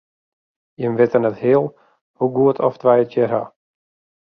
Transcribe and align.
Jimme 0.81 0.97
witte 1.01 1.19
net 1.19 1.41
heal 1.43 1.65
hoe 2.17 2.31
goed 2.37 2.61
oft 2.67 2.83
wy 2.85 2.95
it 3.03 3.11
hjir 3.13 3.31
hawwe. 3.33 3.51